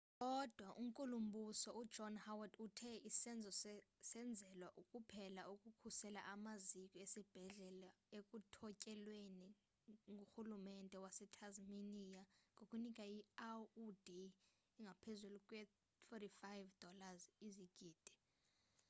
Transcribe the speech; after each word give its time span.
kodwa 0.19 0.67
u-nkulumbuso 0.81 1.69
u-john 1.81 2.15
howard 2.25 2.53
uthe 2.65 2.91
isenzo 3.09 3.51
senzelwe 4.09 4.67
kuphela 4.91 5.41
ukukhusela 5.53 6.21
amaziko 6.33 6.95
esibhedlele 7.05 7.89
ekuthotyelweni 8.17 9.49
ngurhulumente 10.11 10.97
wase-tasmania 11.03 12.23
ngokunika 12.53 13.03
i-aud 13.17 14.07
engaphezulu 14.77 15.37
kwe-$45 15.47 16.91
izigidi 17.47 18.13